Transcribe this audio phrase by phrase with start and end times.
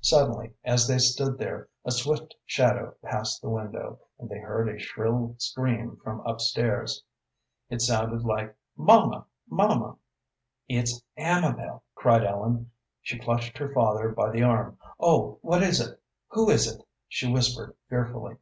[0.00, 4.76] Suddenly, as they stood there, a swift shadow passed the window, and they heard a
[4.76, 7.04] shrill scream from up stairs.
[7.68, 9.98] It sounded like "Mamma, mamma!"
[10.66, 12.72] "It's Amabel!" cried Ellen.
[13.02, 14.78] She clutched her father by the arm.
[14.98, 18.38] "Oh, what is it who is it?" she whispered, fearfully.